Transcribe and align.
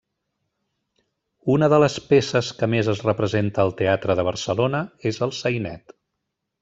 Una 1.55 1.67
de 1.73 1.79
les 1.83 1.97
peces 2.13 2.49
que 2.61 2.69
més 2.75 2.89
es 2.95 3.03
representa 3.09 3.63
al 3.67 3.75
Teatre 3.83 4.17
de 4.21 4.27
Barcelona 4.31 4.83
és 5.11 5.21
el 5.27 5.35
sainet. 5.43 5.95